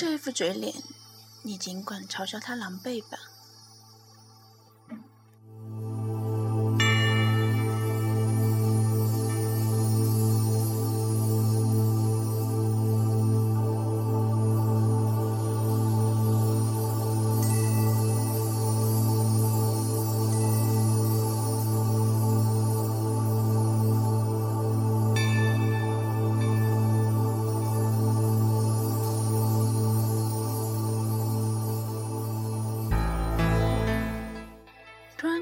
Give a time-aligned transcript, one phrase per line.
[0.00, 0.74] 这副嘴脸，
[1.42, 3.18] 你尽管嘲笑他狼狈吧。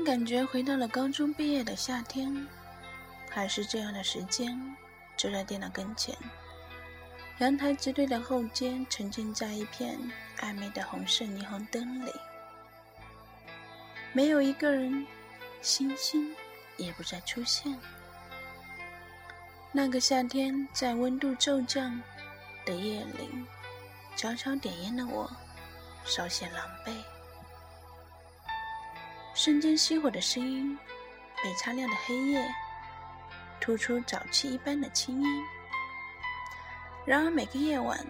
[0.09, 2.49] 感觉回到了高中毕业的夏天，
[3.29, 4.59] 还是这样的时间，
[5.19, 6.17] 坐在电脑跟前，
[7.41, 9.99] 阳台直对的后街，沉浸在一片
[10.39, 12.11] 暧昧的红色霓虹灯里，
[14.15, 15.07] 没有一个人，
[15.61, 16.35] 星星
[16.79, 17.79] 也不再出现。
[19.73, 22.03] 那个夏天，在温度骤降
[22.65, 23.29] 的夜里，
[24.17, 25.31] 悄悄点烟的我，
[26.07, 26.95] 稍显狼狈。
[29.39, 30.77] 瞬间熄火的声音，
[31.45, 32.45] 被擦亮的黑夜
[33.61, 35.45] 突出沼气一般的青烟。
[37.07, 38.05] 然而每个夜晚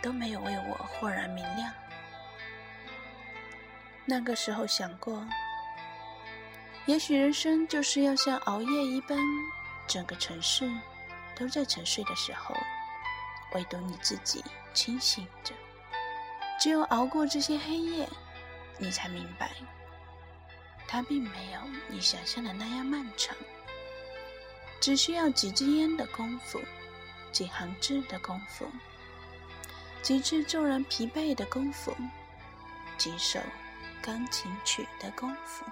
[0.00, 1.70] 都没有为我豁然明亮。
[4.06, 5.22] 那个时候想过，
[6.86, 9.18] 也许人生就是要像熬夜一般，
[9.86, 10.66] 整个城市
[11.36, 12.56] 都在沉睡的时候，
[13.52, 14.42] 唯独你自己
[14.72, 15.52] 清醒着。
[16.58, 18.08] 只有熬过这些黑夜，
[18.78, 19.50] 你才明白。
[20.92, 23.34] 它并没有你想象的那样漫长，
[24.78, 26.60] 只需要几支烟的功夫，
[27.32, 28.66] 几行字的功夫，
[30.02, 31.96] 几次骤然疲惫的功夫，
[32.98, 33.40] 几首
[34.02, 35.64] 钢琴曲的功夫。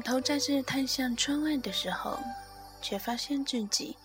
[0.00, 2.18] 头再次探向窗外的时候，
[2.80, 3.96] 却发现自己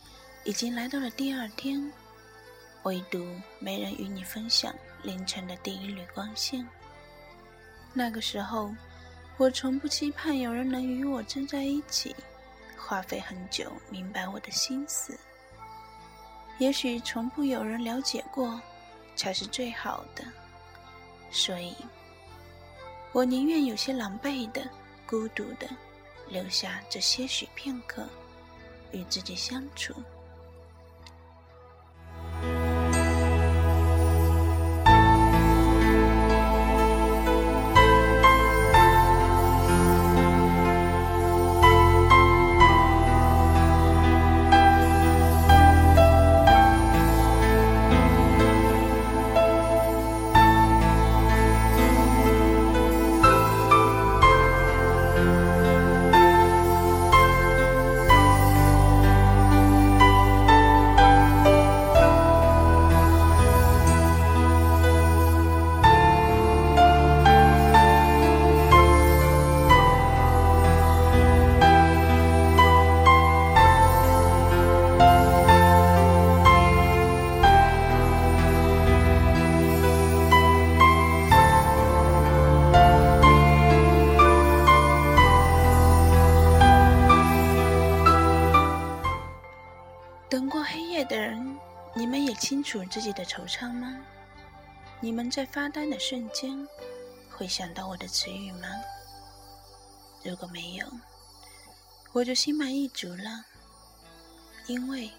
[0.44, 1.92] 已经来到了第二天，
[2.84, 3.24] 唯独
[3.60, 4.74] 没人与你分享
[5.04, 6.68] 凌晨的第一缕光线。
[7.94, 8.74] 那个时候，
[9.38, 12.16] 我从不期盼有人能与我站在一起，
[12.78, 15.16] 花费很久明白我的心思。
[16.58, 18.60] 也许从不有人了解过，
[19.16, 20.24] 才是最好的。
[21.30, 21.76] 所以，
[23.12, 24.66] 我宁愿有些狼狈的。
[25.08, 25.70] 孤独的
[26.28, 28.08] 留下这些许片刻，
[28.92, 29.94] 与自己相处。
[91.04, 91.58] 的人，
[91.94, 93.98] 你们也清楚自己的惆怅吗？
[95.02, 96.68] 你们在发呆的瞬间，
[97.30, 98.68] 会想到我的词语吗？
[100.24, 100.88] 如果没有，
[102.14, 103.46] 我就心满意足了，
[104.68, 105.12] 因为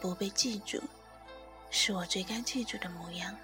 [0.00, 0.82] 不被记住，
[1.70, 3.36] 是我最该记住的模样。